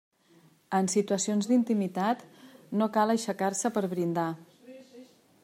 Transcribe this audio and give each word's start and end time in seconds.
En 0.77 0.87
situacions 0.93 1.49
d'intimitat, 1.51 2.23
no 2.81 2.89
cal 2.97 3.15
aixecar-se 3.17 3.73
per 3.77 3.85
brindar. 3.95 4.29